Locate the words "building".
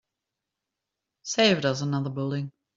2.09-2.51